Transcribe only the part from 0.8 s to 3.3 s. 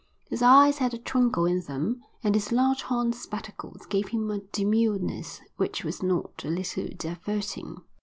a twinkle in them and his large horn